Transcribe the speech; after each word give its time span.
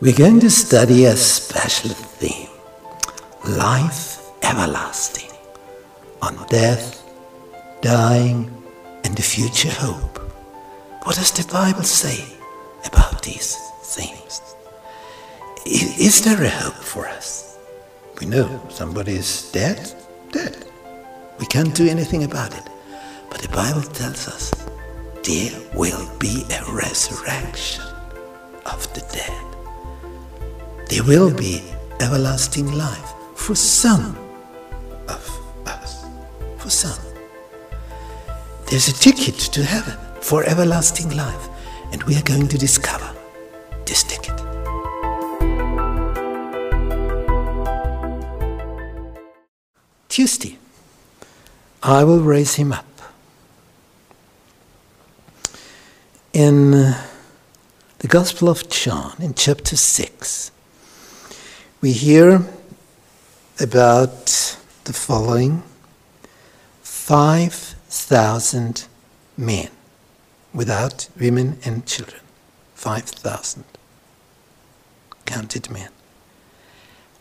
We're 0.00 0.14
going 0.14 0.38
to 0.40 0.50
study 0.50 1.06
a 1.06 1.16
special 1.16 1.90
theme 1.90 2.50
life 3.44 4.22
everlasting 4.42 5.32
on 6.22 6.46
death, 6.46 7.02
dying, 7.82 8.48
and 9.02 9.16
the 9.16 9.22
future 9.22 9.72
hope. 9.72 10.18
What 11.02 11.16
does 11.16 11.32
the 11.32 11.52
Bible 11.52 11.82
say 11.82 12.24
about 12.84 13.24
these 13.24 13.56
things? 13.82 14.40
Is 15.66 16.22
there 16.22 16.44
a 16.44 16.48
hope 16.48 16.74
for 16.74 17.08
us? 17.08 17.58
We 18.20 18.28
know 18.28 18.64
somebody 18.68 19.16
is 19.16 19.50
dead, 19.50 19.92
dead. 20.30 20.64
We 21.40 21.46
can't 21.46 21.74
do 21.74 21.88
anything 21.88 22.22
about 22.22 22.56
it. 22.56 22.62
But 23.30 23.42
the 23.42 23.48
Bible 23.48 23.82
tells 23.82 24.28
us 24.28 24.52
there 25.24 25.60
will 25.74 26.08
be 26.20 26.44
a 26.52 26.72
resurrection 26.72 27.82
of 28.64 28.86
the 28.94 29.00
dead. 29.12 29.37
There 30.88 31.04
will 31.04 31.34
be 31.34 31.62
everlasting 32.00 32.72
life 32.72 33.12
for 33.34 33.54
some 33.54 34.16
of 35.06 35.22
us. 35.66 36.06
For 36.56 36.70
some. 36.70 36.98
There's 38.70 38.88
a 38.88 38.94
ticket 38.94 39.34
to 39.52 39.62
heaven 39.62 39.98
for 40.22 40.44
everlasting 40.44 41.14
life, 41.14 41.48
and 41.92 42.02
we 42.04 42.16
are 42.16 42.22
going 42.22 42.48
to 42.48 42.56
discover 42.56 43.14
this 43.84 44.02
ticket. 44.02 44.36
Tuesday, 50.08 50.58
I 51.82 52.02
will 52.02 52.20
raise 52.20 52.54
him 52.54 52.72
up. 52.72 52.86
In 56.32 56.70
the 56.70 58.08
Gospel 58.08 58.48
of 58.48 58.68
John, 58.70 59.16
in 59.20 59.34
chapter 59.34 59.76
6, 59.76 60.50
we 61.80 61.92
hear 61.92 62.44
about 63.60 64.26
the 64.84 64.92
following 64.92 65.62
5,000 66.82 68.86
men 69.36 69.68
without 70.52 71.08
women 71.18 71.58
and 71.64 71.86
children. 71.86 72.20
5,000 72.74 73.64
counted 75.24 75.70
men 75.70 75.90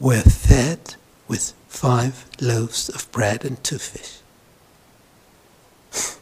were 0.00 0.22
fed 0.22 0.96
with 1.28 1.52
five 1.68 2.24
loaves 2.40 2.88
of 2.88 3.12
bread 3.12 3.44
and 3.44 3.62
two 3.62 3.78
fish. 3.78 4.20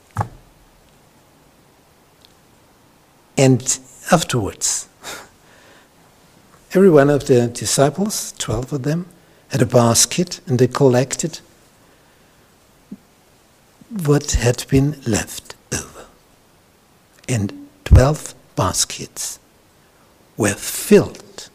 and 3.39 3.79
afterwards, 4.11 4.89
every 6.75 6.91
one 6.91 7.09
of 7.09 7.27
the 7.27 7.47
disciples, 7.47 8.35
12 8.39 8.73
of 8.73 8.83
them, 8.83 9.07
had 9.49 9.63
a 9.63 9.67
basket 9.67 10.41
and 10.47 10.59
they 10.59 10.67
collected 10.67 11.39
what 14.05 14.33
had 14.33 14.65
been 14.69 15.01
left 15.07 15.55
over. 15.73 16.07
And 17.29 17.69
12 17.85 18.35
baskets 18.57 19.39
were 20.37 20.55
filled 20.55 21.49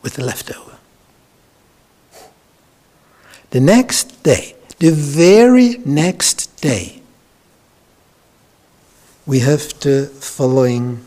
with 0.00 0.14
the 0.14 0.24
leftover. 0.24 0.78
The 3.50 3.60
next 3.60 4.22
day, 4.22 4.56
the 4.78 4.92
very 4.92 5.76
next 5.84 6.58
day, 6.62 7.02
we 9.26 9.40
have 9.40 9.78
the 9.80 10.06
following 10.06 11.04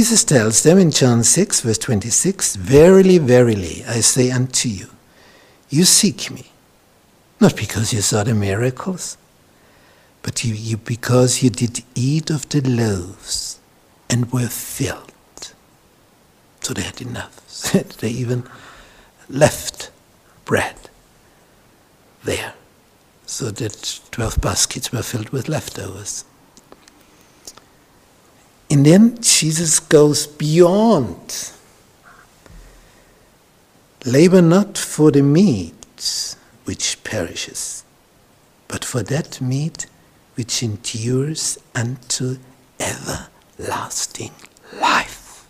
Jesus 0.00 0.24
tells 0.24 0.62
them 0.62 0.78
in 0.78 0.92
John 0.92 1.22
6, 1.22 1.60
verse 1.60 1.76
26 1.76 2.56
Verily, 2.56 3.18
verily, 3.18 3.84
I 3.86 4.00
say 4.00 4.30
unto 4.30 4.66
you, 4.66 4.86
you 5.68 5.84
seek 5.84 6.30
me, 6.30 6.52
not 7.38 7.54
because 7.54 7.92
you 7.92 8.00
saw 8.00 8.24
the 8.24 8.32
miracles, 8.32 9.18
but 10.22 10.42
you, 10.42 10.54
you, 10.54 10.78
because 10.78 11.42
you 11.42 11.50
did 11.50 11.84
eat 11.94 12.30
of 12.30 12.48
the 12.48 12.62
loaves 12.62 13.60
and 14.08 14.32
were 14.32 14.48
filled. 14.48 15.52
So 16.62 16.72
they 16.72 16.80
had 16.80 17.02
enough. 17.02 17.70
they 17.98 18.08
even 18.08 18.44
left 19.28 19.90
bread 20.46 20.88
there, 22.24 22.54
so 23.26 23.50
that 23.50 24.00
12 24.12 24.40
baskets 24.40 24.92
were 24.92 25.02
filled 25.02 25.28
with 25.28 25.46
leftovers. 25.46 26.24
And 28.70 28.86
then 28.86 29.20
Jesus 29.20 29.80
goes 29.80 30.28
beyond. 30.28 31.52
Labor 34.06 34.40
not 34.40 34.78
for 34.78 35.10
the 35.10 35.22
meat 35.22 36.36
which 36.64 37.02
perishes, 37.02 37.84
but 38.68 38.84
for 38.84 39.02
that 39.02 39.40
meat 39.40 39.86
which 40.36 40.62
endures 40.62 41.58
unto 41.74 42.38
everlasting 42.78 44.30
life, 44.80 45.46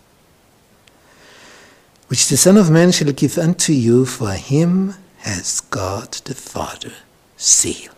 which 2.07 2.27
the 2.27 2.37
Son 2.37 2.57
of 2.57 2.69
Man 2.69 2.91
shall 2.91 3.11
give 3.13 3.37
unto 3.37 3.71
you, 3.71 4.05
for 4.05 4.31
him 4.31 4.95
has 5.19 5.61
God 5.61 6.11
the 6.25 6.35
Father 6.35 6.93
sealed. 7.37 7.95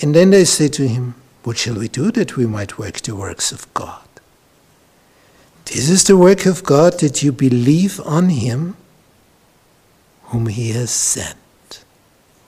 And 0.00 0.14
then 0.14 0.30
they 0.30 0.44
say 0.44 0.68
to 0.68 0.88
him, 0.88 1.14
What 1.44 1.58
shall 1.58 1.74
we 1.74 1.88
do 1.88 2.10
that 2.12 2.36
we 2.36 2.46
might 2.46 2.78
work 2.78 3.00
the 3.00 3.16
works 3.16 3.52
of 3.52 3.72
God? 3.74 4.06
This 5.64 5.88
is 5.88 6.04
the 6.04 6.16
work 6.16 6.46
of 6.46 6.62
God 6.64 7.00
that 7.00 7.22
you 7.22 7.32
believe 7.32 8.00
on 8.00 8.28
him 8.28 8.76
whom 10.24 10.46
he 10.46 10.70
has 10.70 10.90
sent, 10.90 11.84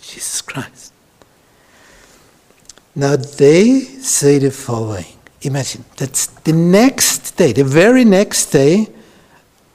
Jesus 0.00 0.40
Christ. 0.40 0.92
Now 2.94 3.16
they 3.16 3.80
say 3.80 4.38
the 4.38 4.50
following. 4.50 5.06
Imagine, 5.42 5.84
that's 5.96 6.26
the 6.26 6.52
next 6.52 7.36
day, 7.36 7.52
the 7.52 7.64
very 7.64 8.04
next 8.04 8.46
day 8.46 8.88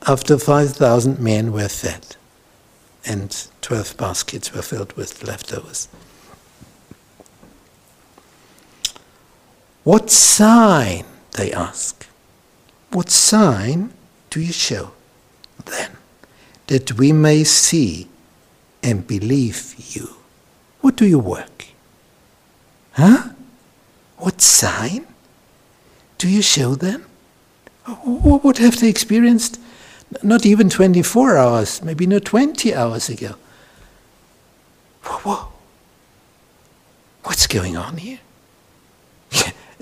after 0.08 0.38
5,000 0.38 1.20
men 1.20 1.52
were 1.52 1.68
fed 1.68 2.16
and 3.06 3.48
12 3.62 3.98
baskets 3.98 4.54
were 4.54 4.62
filled 4.62 4.94
with 4.94 5.24
leftovers. 5.24 5.88
What 9.84 10.10
sign, 10.10 11.06
they 11.32 11.52
ask, 11.52 12.06
what 12.92 13.10
sign 13.10 13.92
do 14.30 14.40
you 14.42 14.52
show 14.52 14.92
then 15.66 15.92
that 16.68 16.94
we 16.94 17.12
may 17.12 17.44
see 17.44 18.08
and 18.84 19.06
believe 19.08 19.76
you? 19.96 20.16
What 20.82 20.96
do 20.96 21.06
you 21.06 21.20
work? 21.20 21.68
Huh? 22.94 23.30
What 24.18 24.42
sign 24.42 25.08
do 26.18 26.28
you 26.28 26.42
show 26.42 26.76
them? 26.76 27.06
What 27.86 28.58
have 28.58 28.80
they 28.80 28.90
experienced? 28.90 29.60
Not 30.24 30.46
even 30.46 30.70
24 30.70 31.38
hours, 31.38 31.84
maybe 31.84 32.06
not 32.06 32.26
20 32.26 32.74
hours 32.76 33.10
ago. 33.10 33.36
Whoa, 35.04 35.48
What's 37.24 37.48
going 37.48 37.78
on 37.78 37.98
here? 37.98 38.20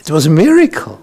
It 0.07 0.11
was 0.11 0.25
a 0.25 0.29
miracle. 0.31 1.01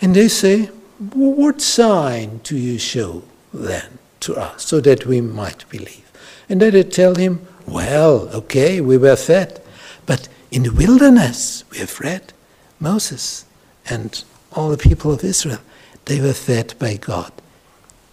And 0.00 0.14
they 0.14 0.28
say, 0.28 0.66
What 1.14 1.60
sign 1.60 2.40
do 2.42 2.56
you 2.56 2.78
show 2.78 3.22
then 3.52 3.98
to 4.20 4.34
us 4.36 4.64
so 4.64 4.80
that 4.80 5.06
we 5.06 5.20
might 5.20 5.68
believe? 5.68 6.10
And 6.48 6.60
then 6.60 6.72
they 6.72 6.82
tell 6.82 7.14
him, 7.14 7.46
Well, 7.66 8.28
okay, 8.34 8.80
we 8.80 8.98
were 8.98 9.16
fed. 9.16 9.60
But 10.04 10.28
in 10.50 10.64
the 10.64 10.72
wilderness, 10.72 11.64
we 11.70 11.78
have 11.78 12.00
read 12.00 12.32
Moses 12.78 13.44
and 13.88 14.22
all 14.52 14.70
the 14.70 14.76
people 14.76 15.12
of 15.12 15.24
Israel, 15.24 15.60
they 16.06 16.20
were 16.20 16.32
fed 16.32 16.74
by 16.78 16.96
God 16.96 17.32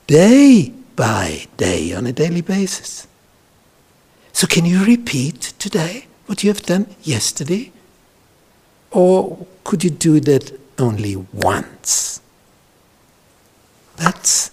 day 0.07 0.71
by 0.95 1.47
day 1.57 1.93
on 1.93 2.05
a 2.05 2.13
daily 2.13 2.41
basis. 2.41 3.07
So, 4.31 4.47
can 4.47 4.65
you 4.65 4.83
repeat 4.83 5.53
today 5.59 6.07
what 6.25 6.43
you 6.43 6.49
have 6.49 6.63
done 6.63 6.87
yesterday? 7.03 7.71
Or 8.93 9.45
could 9.63 9.83
you 9.83 9.89
do 9.89 10.19
that 10.21 10.57
only 10.77 11.15
once? 11.15 12.21
That's 13.97 14.51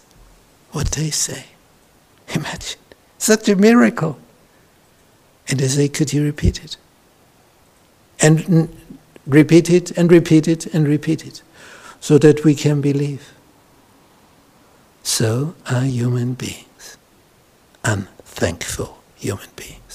what 0.72 0.88
they 0.92 1.10
say. 1.10 1.44
Imagine. 2.34 2.80
Such 3.18 3.48
a 3.48 3.56
miracle. 3.56 4.18
And 5.48 5.60
they 5.60 5.68
say, 5.68 5.88
Could 5.88 6.12
you 6.12 6.24
repeat 6.24 6.64
it? 6.64 6.76
And 8.20 8.68
repeat 9.26 9.70
it 9.70 9.90
and 9.92 10.10
repeat 10.10 10.48
it 10.48 10.66
and 10.66 10.88
repeat 10.88 11.26
it 11.26 11.42
so 12.00 12.18
that 12.18 12.44
we 12.44 12.54
can 12.54 12.80
believe. 12.80 13.32
So 15.02 15.54
are 15.70 15.82
human 15.82 16.34
beings, 16.34 16.96
unthankful 17.84 18.98
human 19.16 19.48
beings. 19.56 19.89